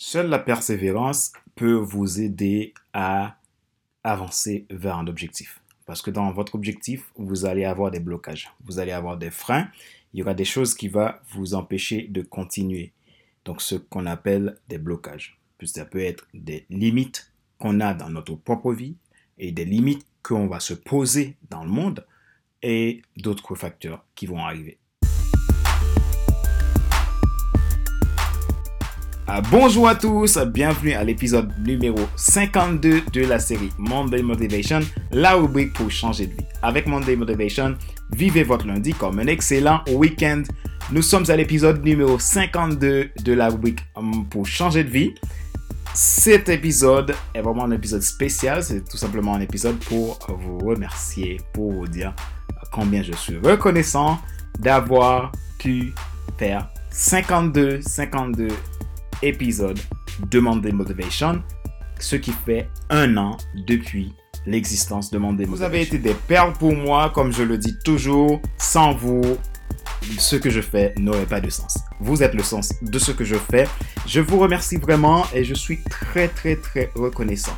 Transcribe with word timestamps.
Seule 0.00 0.28
la 0.28 0.38
persévérance 0.38 1.32
peut 1.56 1.74
vous 1.74 2.20
aider 2.20 2.72
à 2.92 3.36
avancer 4.04 4.64
vers 4.70 4.96
un 4.96 5.08
objectif. 5.08 5.60
Parce 5.86 6.02
que 6.02 6.12
dans 6.12 6.30
votre 6.30 6.54
objectif, 6.54 7.10
vous 7.16 7.46
allez 7.46 7.64
avoir 7.64 7.90
des 7.90 7.98
blocages, 7.98 8.48
vous 8.62 8.78
allez 8.78 8.92
avoir 8.92 9.16
des 9.16 9.32
freins, 9.32 9.68
il 10.12 10.20
y 10.20 10.22
aura 10.22 10.34
des 10.34 10.44
choses 10.44 10.74
qui 10.74 10.86
vont 10.86 11.10
vous 11.32 11.54
empêcher 11.54 12.06
de 12.06 12.22
continuer. 12.22 12.92
Donc 13.44 13.60
ce 13.60 13.74
qu'on 13.74 14.06
appelle 14.06 14.60
des 14.68 14.78
blocages. 14.78 15.40
Ça 15.64 15.84
peut 15.84 15.98
être 15.98 16.28
des 16.32 16.64
limites 16.70 17.32
qu'on 17.58 17.80
a 17.80 17.92
dans 17.92 18.08
notre 18.08 18.36
propre 18.36 18.72
vie 18.72 18.94
et 19.36 19.50
des 19.50 19.64
limites 19.64 20.06
qu'on 20.22 20.46
va 20.46 20.60
se 20.60 20.74
poser 20.74 21.36
dans 21.50 21.64
le 21.64 21.70
monde 21.70 22.06
et 22.62 23.02
d'autres 23.16 23.56
facteurs 23.56 24.04
qui 24.14 24.26
vont 24.26 24.38
arriver. 24.38 24.78
Ah, 29.30 29.42
bonjour 29.50 29.86
à 29.86 29.94
tous, 29.94 30.38
bienvenue 30.38 30.94
à 30.94 31.04
l'épisode 31.04 31.52
numéro 31.62 31.98
52 32.16 33.02
de 33.12 33.26
la 33.26 33.38
série 33.38 33.68
Monday 33.76 34.22
Motivation, 34.22 34.80
la 35.12 35.34
rubrique 35.34 35.74
pour 35.74 35.90
changer 35.90 36.28
de 36.28 36.32
vie. 36.32 36.46
Avec 36.62 36.86
Monday 36.86 37.14
Motivation, 37.14 37.76
vivez 38.10 38.42
votre 38.42 38.66
lundi 38.66 38.94
comme 38.94 39.18
un 39.18 39.26
excellent 39.26 39.82
week-end. 39.90 40.44
Nous 40.92 41.02
sommes 41.02 41.28
à 41.28 41.36
l'épisode 41.36 41.84
numéro 41.84 42.18
52 42.18 43.10
de 43.22 43.32
la 43.34 43.50
rubrique 43.50 43.80
hum, 43.96 44.26
pour 44.30 44.46
changer 44.46 44.82
de 44.82 44.88
vie. 44.88 45.14
Cet 45.92 46.48
épisode 46.48 47.14
est 47.34 47.42
vraiment 47.42 47.64
un 47.64 47.72
épisode 47.72 48.00
spécial, 48.00 48.62
c'est 48.62 48.88
tout 48.88 48.96
simplement 48.96 49.34
un 49.34 49.40
épisode 49.40 49.76
pour 49.80 50.18
vous 50.26 50.56
remercier, 50.56 51.38
pour 51.52 51.70
vous 51.70 51.86
dire 51.86 52.14
combien 52.72 53.02
je 53.02 53.12
suis 53.12 53.36
reconnaissant 53.36 54.20
d'avoir 54.58 55.32
pu 55.58 55.92
faire 56.38 56.70
52, 56.92 57.82
52 57.82 58.48
épisode 59.22 59.78
de 60.30 60.40
Monday 60.40 60.72
Motivation, 60.72 61.42
ce 61.98 62.16
qui 62.16 62.32
fait 62.32 62.68
un 62.90 63.16
an 63.16 63.36
depuis 63.66 64.12
l'existence 64.46 65.10
de 65.10 65.18
Monday 65.18 65.46
Motivation. 65.46 65.56
Vous 65.56 65.62
avez 65.62 65.82
été 65.82 65.98
des 65.98 66.14
perles 66.14 66.52
pour 66.52 66.74
moi, 66.74 67.10
comme 67.14 67.32
je 67.32 67.42
le 67.42 67.58
dis 67.58 67.76
toujours, 67.84 68.40
sans 68.56 68.94
vous, 68.94 69.38
ce 70.18 70.36
que 70.36 70.50
je 70.50 70.60
fais 70.60 70.94
n'aurait 70.98 71.26
pas 71.26 71.40
de 71.40 71.50
sens. 71.50 71.78
Vous 72.00 72.22
êtes 72.22 72.34
le 72.34 72.42
sens 72.42 72.72
de 72.82 72.98
ce 72.98 73.12
que 73.12 73.24
je 73.24 73.34
fais. 73.34 73.66
Je 74.06 74.20
vous 74.20 74.38
remercie 74.38 74.76
vraiment 74.76 75.24
et 75.34 75.44
je 75.44 75.54
suis 75.54 75.78
très 75.90 76.28
très 76.28 76.56
très 76.56 76.90
reconnaissant. 76.94 77.56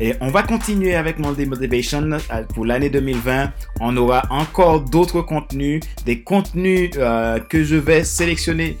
Et 0.00 0.14
on 0.20 0.28
va 0.28 0.44
continuer 0.44 0.94
avec 0.94 1.18
Monday 1.18 1.44
Motivation 1.44 2.18
pour 2.54 2.64
l'année 2.64 2.88
2020. 2.88 3.52
On 3.80 3.96
aura 3.96 4.22
encore 4.30 4.82
d'autres 4.82 5.22
contenus, 5.22 5.80
des 6.04 6.22
contenus 6.22 6.90
euh, 6.96 7.40
que 7.40 7.64
je 7.64 7.74
vais 7.74 8.04
sélectionner 8.04 8.78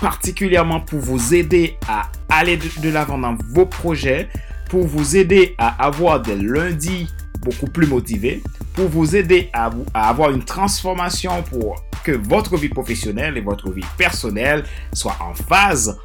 particulièrement 0.00 0.80
pour 0.80 1.00
vous 1.00 1.34
aider 1.34 1.76
à 1.88 2.10
aller 2.28 2.56
de, 2.56 2.90
l'avant 2.90 3.18
dans 3.18 3.36
vos 3.50 3.66
projets, 3.66 4.28
pour 4.68 4.86
vous 4.86 5.16
aider 5.16 5.54
à 5.58 5.84
avoir 5.84 6.20
des 6.20 6.36
lundis 6.36 7.08
beaucoup 7.40 7.66
plus 7.66 7.86
motivés, 7.86 8.42
pour 8.74 8.88
vous 8.88 9.16
aider 9.16 9.50
à, 9.52 9.70
avoir 9.94 10.30
une 10.30 10.44
transformation 10.44 11.42
pour 11.42 11.84
que 12.04 12.12
votre 12.12 12.56
vie 12.56 12.68
professionnelle 12.68 13.36
et 13.36 13.40
votre 13.40 13.70
vie 13.70 13.84
personnelle 13.96 14.64
soient 14.92 15.16
en 15.20 15.34
phase, 15.34 15.98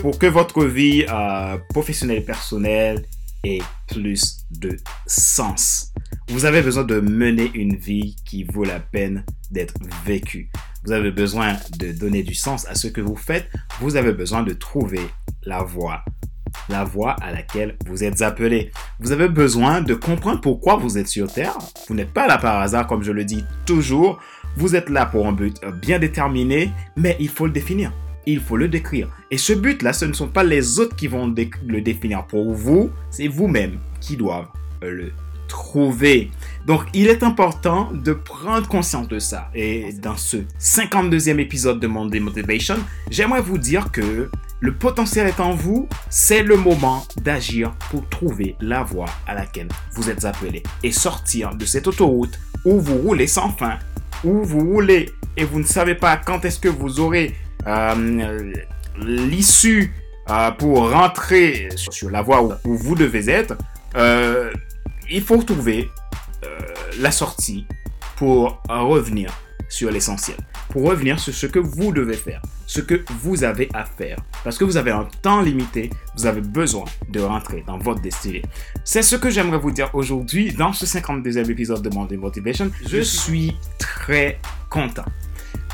pour 0.00 0.18
que, 0.18 0.26
votre 0.26 0.64
vie 0.64 1.04
euh, 1.08 1.56
professionnelle 1.70 2.18
et 2.18 2.22
personnelle 2.22 3.06
ait 3.44 3.62
plus 3.88 4.44
de 4.50 4.76
sens. 5.06 5.92
Vous 6.28 6.44
avez 6.44 6.62
besoin 6.62 6.84
de 6.84 7.00
mener 7.00 7.50
une 7.54 7.76
vie 7.76 8.16
qui 8.24 8.44
vaut 8.44 8.64
la 8.64 8.80
peine 8.80 9.24
d'être 9.50 9.74
vécue. 10.04 10.50
Vous 10.84 10.92
avez 10.92 11.12
besoin 11.12 11.56
de 11.78 11.92
donner 11.92 12.24
du 12.24 12.34
sens 12.34 12.66
à 12.66 12.74
ce 12.74 12.88
que 12.88 13.00
vous 13.00 13.14
faites. 13.14 13.48
Vous 13.80 13.94
avez 13.94 14.12
besoin 14.12 14.42
de 14.42 14.52
trouver 14.52 15.02
la 15.44 15.62
voie. 15.62 16.04
La 16.68 16.82
voie 16.82 17.12
à 17.22 17.30
laquelle 17.30 17.76
vous 17.86 18.02
êtes 18.02 18.20
appelé. 18.20 18.72
Vous 18.98 19.12
avez 19.12 19.28
besoin 19.28 19.80
de 19.80 19.94
comprendre 19.94 20.40
pourquoi 20.40 20.76
vous 20.76 20.98
êtes 20.98 21.06
sur 21.06 21.32
Terre. 21.32 21.56
Vous 21.88 21.94
n'êtes 21.94 22.12
pas 22.12 22.26
là 22.26 22.36
par 22.36 22.60
hasard, 22.60 22.88
comme 22.88 23.04
je 23.04 23.12
le 23.12 23.24
dis 23.24 23.44
toujours. 23.64 24.18
Vous 24.56 24.74
êtes 24.74 24.90
là 24.90 25.06
pour 25.06 25.26
un 25.26 25.32
but 25.32 25.56
bien 25.80 26.00
déterminé, 26.00 26.72
mais 26.96 27.16
il 27.20 27.28
faut 27.28 27.46
le 27.46 27.52
définir. 27.52 27.92
Il 28.26 28.40
faut 28.40 28.56
le 28.56 28.68
décrire. 28.68 29.08
Et 29.30 29.38
ce 29.38 29.52
but-là, 29.52 29.92
ce 29.92 30.04
ne 30.04 30.12
sont 30.12 30.28
pas 30.28 30.44
les 30.44 30.80
autres 30.80 30.96
qui 30.96 31.06
vont 31.06 31.26
le 31.26 31.80
définir 31.80 32.26
pour 32.26 32.52
vous, 32.52 32.90
c'est 33.10 33.28
vous-même 33.28 33.78
qui 34.00 34.16
doivent 34.16 34.48
le 34.82 35.12
trouver. 35.48 36.30
Donc, 36.66 36.84
il 36.94 37.08
est 37.08 37.22
important 37.22 37.90
de 37.92 38.12
prendre 38.12 38.68
conscience 38.68 39.08
de 39.08 39.18
ça. 39.18 39.50
Et 39.54 39.92
dans 39.94 40.16
ce 40.16 40.38
52e 40.60 41.38
épisode 41.38 41.80
de 41.80 41.86
Monday 41.86 42.20
Motivation, 42.20 42.76
j'aimerais 43.10 43.40
vous 43.40 43.58
dire 43.58 43.90
que 43.90 44.30
le 44.60 44.72
potentiel 44.72 45.26
est 45.26 45.40
en 45.40 45.54
vous, 45.54 45.88
c'est 46.08 46.44
le 46.44 46.56
moment 46.56 47.04
d'agir 47.20 47.72
pour 47.90 48.08
trouver 48.08 48.54
la 48.60 48.84
voie 48.84 49.08
à 49.26 49.34
laquelle 49.34 49.66
vous 49.94 50.08
êtes 50.08 50.24
appelé 50.24 50.62
et 50.84 50.92
sortir 50.92 51.56
de 51.56 51.64
cette 51.64 51.88
autoroute 51.88 52.38
où 52.64 52.78
vous 52.78 52.98
roulez 52.98 53.26
sans 53.26 53.50
fin, 53.50 53.78
où 54.22 54.44
vous 54.44 54.60
roulez 54.60 55.10
et 55.36 55.42
vous 55.42 55.58
ne 55.58 55.64
savez 55.64 55.96
pas 55.96 56.16
quand 56.16 56.44
est-ce 56.44 56.60
que 56.60 56.68
vous 56.68 57.00
aurez 57.00 57.34
euh, 57.66 58.52
l'issue 58.98 59.92
euh, 60.30 60.52
pour 60.52 60.92
rentrer 60.92 61.68
sur 61.76 62.10
la 62.10 62.22
voie 62.22 62.60
où, 62.64 62.76
vous 62.76 62.94
devez 62.94 63.28
être. 63.30 63.56
Euh, 63.96 64.52
il 65.10 65.22
faut 65.22 65.42
trouver 65.42 65.90
la 66.98 67.10
sortie 67.10 67.66
pour 68.16 68.62
revenir 68.68 69.32
sur 69.68 69.90
l'essentiel, 69.90 70.36
pour 70.68 70.82
revenir 70.82 71.18
sur 71.18 71.32
ce 71.32 71.46
que 71.46 71.58
vous 71.58 71.92
devez 71.92 72.16
faire, 72.16 72.42
ce 72.66 72.80
que 72.80 73.04
vous 73.22 73.42
avez 73.42 73.70
à 73.72 73.84
faire. 73.84 74.18
Parce 74.44 74.58
que 74.58 74.64
vous 74.64 74.76
avez 74.76 74.90
un 74.90 75.08
temps 75.22 75.40
limité, 75.40 75.88
vous 76.16 76.26
avez 76.26 76.42
besoin 76.42 76.84
de 77.08 77.20
rentrer 77.20 77.64
dans 77.66 77.78
votre 77.78 78.02
destinée. 78.02 78.42
C'est 78.84 79.02
ce 79.02 79.16
que 79.16 79.30
j'aimerais 79.30 79.58
vous 79.58 79.70
dire 79.70 79.90
aujourd'hui 79.94 80.52
dans 80.52 80.74
ce 80.74 80.84
52e 80.84 81.50
épisode 81.50 81.82
de 81.82 81.94
Monday 81.94 82.18
Motivation. 82.18 82.70
Je 82.86 83.00
suis 83.00 83.56
très 83.78 84.38
content. 84.68 85.06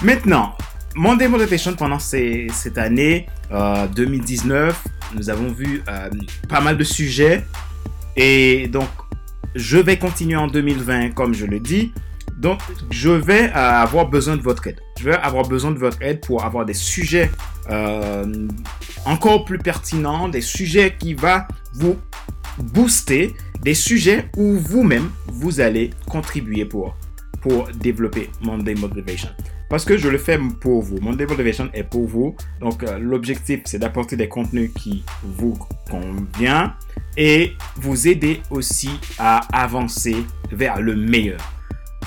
Maintenant, 0.03 0.55
Monday 0.95 1.27
Motivation 1.27 1.75
pendant 1.75 1.99
cette 1.99 2.78
année 2.78 3.27
2019, 3.51 4.69
euh, 4.84 5.17
nous 5.17 5.28
avons 5.28 5.49
vu 5.49 5.83
euh, 5.89 6.09
pas 6.49 6.61
mal 6.61 6.77
de 6.77 6.84
sujets. 6.84 7.45
Et 8.17 8.69
donc, 8.69 8.89
je 9.59 9.77
vais 9.77 9.99
continuer 9.99 10.37
en 10.37 10.47
2020, 10.47 11.11
comme 11.11 11.35
je 11.35 11.45
le 11.45 11.59
dis. 11.59 11.93
Donc, 12.37 12.61
je 12.91 13.11
vais 13.11 13.51
euh, 13.51 13.55
avoir 13.55 14.09
besoin 14.09 14.37
de 14.37 14.43
votre 14.43 14.67
aide. 14.69 14.81
Je 15.01 15.05
vais 15.05 15.17
avoir 15.17 15.47
besoin 15.49 15.73
de 15.73 15.79
votre 15.79 16.01
aide 16.01 16.21
pour 16.21 16.45
avoir 16.45 16.65
des 16.65 16.75
sujets 16.75 17.31
euh, 17.69 18.47
encore 19.05 19.45
plus 19.45 19.59
pertinents, 19.59 20.29
des 20.29 20.41
sujets 20.41 20.95
qui 20.97 21.15
vont 21.15 21.43
vous 21.75 21.97
booster, 22.59 23.35
des 23.63 23.75
sujets 23.75 24.31
où 24.37 24.57
vous-même, 24.59 25.11
vous 25.27 25.61
allez 25.61 25.91
contribuer 26.09 26.65
pour, 26.65 26.97
pour 27.41 27.69
développer 27.69 28.31
Monday 28.41 28.77
Motivation. 28.77 29.31
Parce 29.69 29.84
que 29.84 29.99
je 29.99 30.09
le 30.09 30.19
fais 30.19 30.39
pour 30.61 30.83
vous. 30.83 30.99
Monday 31.01 31.27
Motivation 31.27 31.69
est 31.75 31.84
pour 31.84 32.06
vous. 32.06 32.34
Donc, 32.61 32.83
euh, 32.83 32.99
l'objectif, 32.99 33.61
c'est 33.67 33.79
d'apporter 33.79 34.17
des 34.17 34.29
contenus 34.29 34.71
qui 34.75 35.05
vous 35.23 35.59
conviennent 35.91 36.73
et 37.17 37.53
vous 37.77 38.09
aider 38.09 38.41
aussi 38.51 38.91
à 39.19 39.41
avancer 39.53 40.17
vers 40.51 40.81
le 40.81 40.97
meilleur. 40.97 41.41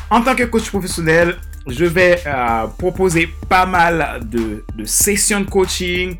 En 0.10 0.22
tant 0.22 0.36
que 0.36 0.44
coach 0.44 0.70
professionnel, 0.70 1.38
je 1.68 1.86
vais 1.86 2.20
euh, 2.26 2.66
proposer 2.80 3.30
pas 3.48 3.66
mal 3.66 4.22
de, 4.26 4.64
sessions 4.86 5.42
de 5.42 5.50
coaching 5.50 6.18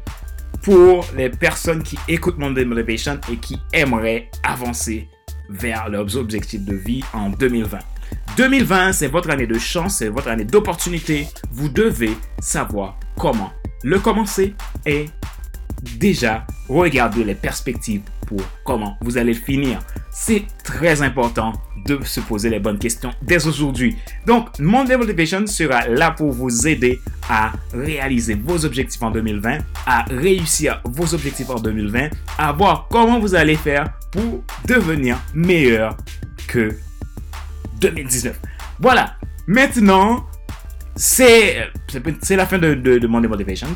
pour 0.62 1.06
les 1.18 1.30
personnes 1.30 1.82
qui 1.82 1.98
écoutent 2.08 2.38
mon 2.38 2.52
Motivation 2.52 3.20
et 3.32 3.38
qui 3.38 3.60
aimeraient 3.74 4.30
avancer 4.44 5.08
vers 5.50 5.90
leurs 5.90 6.16
objectifs 6.16 6.64
de 6.64 6.76
vie 6.76 7.04
en 7.14 7.30
2020. 7.30 7.80
2020, 8.38 8.94
c'est 8.94 9.08
votre 9.08 9.30
année 9.30 9.48
de 9.48 9.58
chance, 9.58 9.98
c'est 9.98 10.08
votre 10.08 10.30
année 10.30 10.46
d'opportunité. 10.46 11.28
Vous 11.52 11.70
devez 11.70 12.12
savoir 12.40 12.98
comment 13.18 13.52
le 13.84 14.00
commencer 14.00 14.56
et 14.86 15.06
déjà 16.00 16.46
regarder 16.70 17.24
les 17.24 17.36
perspectives 17.36 18.02
pour 18.28 18.42
comment 18.64 18.98
vous 19.02 19.18
allez 19.18 19.34
finir. 19.34 19.80
C'est 20.12 20.46
très 20.64 21.02
important 21.02 21.54
de 21.86 22.00
se 22.04 22.20
poser 22.20 22.50
les 22.50 22.60
bonnes 22.60 22.78
questions 22.78 23.12
dès 23.22 23.48
aujourd'hui. 23.48 23.98
Donc, 24.26 24.48
mon 24.60 24.86
Motivation 24.86 25.48
sera 25.48 25.88
là 25.88 26.12
pour 26.12 26.32
vous 26.32 26.68
aider 26.68 27.00
à 27.30 27.52
réaliser 27.74 28.36
vos 28.36 28.66
objectifs 28.66 29.02
en 29.02 29.12
2020, 29.12 29.58
à 29.86 30.04
réussir 30.04 30.82
vos 30.86 31.14
objectifs 31.14 31.50
en 31.50 31.60
2020, 31.60 32.10
à 32.38 32.52
voir 32.52 32.88
comment 32.90 33.20
vous 33.20 33.36
allez 33.36 33.56
faire 33.56 33.94
pour 34.12 34.44
devenir 34.68 35.18
meilleur 35.34 35.98
que 36.48 36.76
2019. 37.82 38.40
Voilà. 38.80 39.16
Maintenant, 39.48 40.26
c'est 40.96 41.58
la 42.30 42.46
fin 42.46 42.58
de, 42.58 42.74
de, 42.76 43.00
de 43.00 43.08
mon. 43.08 43.22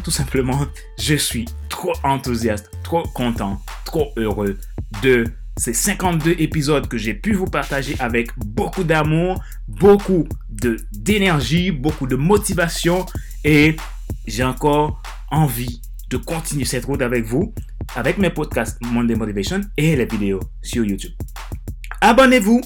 Tout 0.04 0.12
simplement, 0.12 0.66
je 1.00 1.16
suis 1.16 1.46
trop 1.70 1.94
enthousiaste, 2.04 2.70
trop 2.84 3.04
content, 3.04 3.62
trop 3.84 4.12
heureux 4.18 4.58
de 5.02 5.26
ces 5.58 5.74
52 5.74 6.36
épisodes 6.40 6.88
que 6.88 6.98
j'ai 6.98 7.14
pu 7.14 7.34
vous 7.34 7.46
partager 7.46 7.96
avec 8.00 8.30
beaucoup 8.38 8.84
d'amour, 8.84 9.42
beaucoup 9.68 10.28
d'énergie, 10.92 11.72
beaucoup 11.72 12.08
de 12.08 12.16
motivation 12.16 13.06
et 13.44 13.76
j'ai 14.28 14.44
encore 14.44 15.02
envie 15.32 15.82
de 16.10 16.18
continuer 16.18 16.66
cette 16.66 16.86
route 16.86 17.02
avec 17.02 17.26
vous. 17.26 17.54
avec 17.96 18.18
mes 18.18 18.30
podcasts 18.30 18.78
Monday 18.82 19.16
Motivation 19.16 19.62
et 19.78 19.96
les 19.96 20.06
vidéos 20.06 20.40
sur 20.62 20.84
YouTube. 20.84 21.14
Abonnez-vous, 22.02 22.62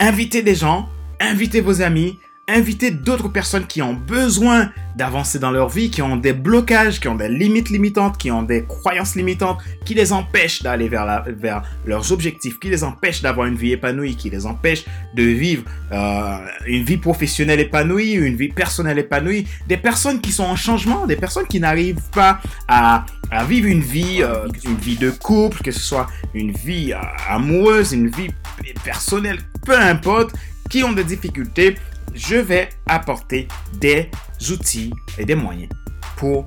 invitez 0.00 0.42
des 0.42 0.54
gens, 0.54 0.88
invitez 1.20 1.60
vos 1.60 1.82
amis, 1.82 2.18
invitez 2.48 2.90
d'autres 2.90 3.28
personnes 3.28 3.66
qui 3.66 3.82
ont 3.82 3.94
besoin 3.94 4.70
d'avancer 4.96 5.38
dans 5.38 5.50
leur 5.50 5.68
vie, 5.68 5.90
qui 5.90 6.02
ont 6.02 6.16
des 6.16 6.32
blocages, 6.32 7.00
qui 7.00 7.08
ont 7.08 7.14
des 7.14 7.28
limites 7.28 7.70
limitantes, 7.70 8.18
qui 8.18 8.30
ont 8.30 8.42
des 8.42 8.64
croyances 8.64 9.14
limitantes, 9.14 9.58
qui 9.84 9.94
les 9.94 10.12
empêchent 10.12 10.62
d'aller 10.62 10.88
vers, 10.88 11.62
leurs 11.86 12.12
objectifs, 12.12 12.58
qui 12.58 12.68
les 12.68 12.84
empêchent 12.84 13.22
d'avoir 13.22 13.46
une 13.46 13.54
vie 13.54 13.72
épanouie, 13.72 14.16
qui 14.16 14.28
les 14.28 14.44
empêchent 14.44 14.84
de 15.14 15.22
vivre 15.22 15.62
euh, 15.92 16.38
une 16.66 16.84
vie 16.84 16.98
professionnelle 16.98 17.60
épanouie, 17.60 18.12
une 18.12 18.36
vie 18.36 18.48
personnelle 18.48 18.98
épanouie, 18.98 19.46
des 19.66 19.76
personnes 19.76 20.20
qui 20.20 20.32
sont 20.32 20.44
en 20.44 20.56
changement, 20.56 21.06
des 21.06 21.16
personnes 21.16 21.46
qui 21.46 21.60
n'arrivent 21.60 22.10
pas 22.12 22.40
à, 22.68 23.06
vivre 23.48 23.68
une 23.68 23.80
vie, 23.80 24.18
euh, 24.20 24.46
une 24.64 24.76
vie 24.76 24.96
de 24.96 25.10
couple, 25.10 25.62
que 25.62 25.70
ce 25.70 25.80
soit 25.80 26.06
une 26.34 26.50
vie 26.52 26.92
euh, 26.92 26.98
amoureuse, 27.28 27.92
une 27.92 28.08
vie 28.08 28.28
personnelle, 28.84 29.38
peu 29.64 29.78
importe, 29.78 30.34
qui 30.68 30.82
ont 30.84 30.92
des 30.92 31.04
difficultés 31.04 31.76
je 32.14 32.36
vais 32.36 32.68
apporter 32.86 33.48
des 33.78 34.10
outils 34.50 34.92
et 35.18 35.24
des 35.24 35.34
moyens 35.34 35.70
pour 36.16 36.46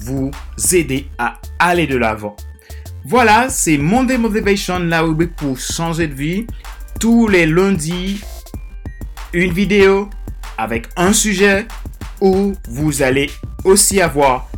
vous 0.00 0.30
aider 0.72 1.08
à 1.18 1.38
aller 1.58 1.86
de 1.86 1.96
l'avant. 1.96 2.36
Voilà, 3.04 3.48
c'est 3.48 3.78
Monday 3.78 4.18
Motivation, 4.18 4.78
la 4.80 5.00
rubrique 5.00 5.36
pour 5.36 5.58
changer 5.58 6.08
de 6.08 6.14
vie. 6.14 6.46
Tous 6.98 7.28
les 7.28 7.46
lundis, 7.46 8.20
une 9.32 9.52
vidéo 9.52 10.10
avec 10.58 10.88
un 10.96 11.12
sujet 11.12 11.66
où 12.20 12.54
vous 12.68 13.02
allez 13.02 13.30
aussi 13.64 14.00
avoir 14.00 14.48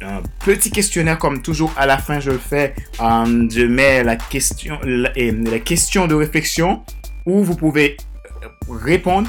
un 0.00 0.22
petit 0.44 0.70
questionnaire 0.70 1.18
comme 1.18 1.42
toujours 1.42 1.72
à 1.76 1.84
la 1.84 1.98
fin 1.98 2.20
je 2.20 2.30
fais 2.30 2.74
euh, 3.00 3.48
je 3.50 3.62
mets 3.62 4.04
la 4.04 4.14
question 4.14 6.06
de 6.06 6.14
réflexion 6.14 6.84
où 7.28 7.44
vous 7.44 7.54
pouvez 7.54 7.96
répondre 8.68 9.28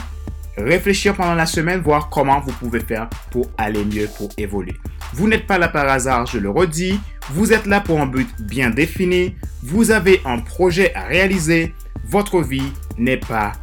réfléchir 0.57 1.15
pendant 1.15 1.35
la 1.35 1.45
semaine, 1.45 1.81
voir 1.81 2.09
comment 2.09 2.39
vous 2.39 2.51
pouvez 2.53 2.79
faire 2.79 3.09
pour 3.31 3.49
aller 3.57 3.83
mieux, 3.85 4.07
pour 4.17 4.29
évoluer. 4.37 4.75
Vous 5.13 5.27
n'êtes 5.27 5.45
pas 5.45 5.57
là 5.57 5.67
par 5.67 5.87
hasard, 5.87 6.25
je 6.25 6.37
le 6.37 6.49
redis. 6.49 6.99
Vous 7.31 7.53
êtes 7.53 7.65
là 7.65 7.81
pour 7.81 7.99
un 7.99 8.05
but 8.05 8.27
bien 8.41 8.69
défini. 8.69 9.35
Vous 9.63 9.91
avez 9.91 10.21
un 10.25 10.39
projet 10.39 10.93
à 10.95 11.03
réaliser. 11.03 11.73
Votre 12.05 12.41
vie 12.41 12.71
n'est 12.97 13.17
pas 13.17 13.53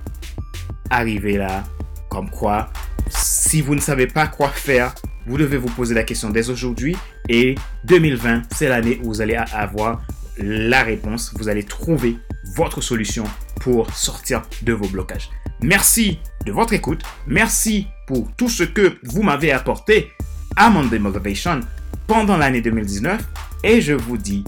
arrivée 0.90 1.36
là. 1.36 1.64
Comme 2.10 2.30
quoi, 2.30 2.70
si 3.08 3.60
vous 3.60 3.74
ne 3.74 3.80
savez 3.80 4.06
pas 4.06 4.26
quoi 4.26 4.48
faire, 4.48 4.94
vous 5.26 5.38
devez 5.38 5.56
vous 5.56 5.68
poser 5.68 5.94
la 5.94 6.02
question 6.02 6.30
dès 6.30 6.50
aujourd'hui. 6.50 6.96
Et 7.28 7.54
2020, 7.84 8.42
c'est 8.54 8.68
l'année 8.68 9.00
où 9.02 9.08
vous 9.08 9.20
allez 9.20 9.34
avoir 9.34 10.02
la 10.38 10.82
réponse. 10.82 11.32
Vous 11.36 11.48
allez 11.48 11.64
trouver 11.64 12.16
votre 12.54 12.80
solution 12.80 13.24
pour 13.60 13.92
sortir 13.94 14.42
de 14.62 14.72
vos 14.72 14.88
blocages. 14.88 15.30
Merci 15.60 16.18
de 16.44 16.52
votre 16.52 16.72
écoute. 16.72 17.02
Merci 17.26 17.86
pour 18.06 18.30
tout 18.36 18.48
ce 18.48 18.62
que 18.62 18.98
vous 19.04 19.22
m'avez 19.22 19.52
apporté 19.52 20.12
à 20.54 20.70
Monday 20.70 20.98
Motivation 20.98 21.60
pendant 22.06 22.36
l'année 22.36 22.60
2019. 22.60 23.22
Et 23.64 23.80
je 23.80 23.94
vous 23.94 24.16
dis 24.16 24.44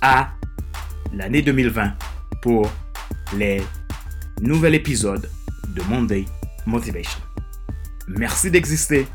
à 0.00 0.30
l'année 1.12 1.42
2020 1.42 1.94
pour 2.42 2.70
les 3.36 3.62
nouveaux 4.40 4.66
épisodes 4.66 5.30
de 5.68 5.82
Monday 5.88 6.24
Motivation. 6.66 7.20
Merci 8.08 8.50
d'exister. 8.50 9.06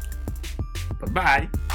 Bye 1.00 1.12
bye. 1.12 1.67